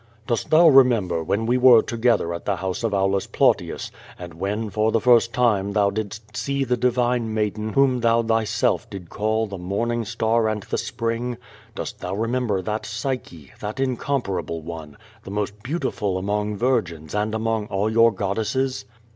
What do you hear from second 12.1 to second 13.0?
rememljer that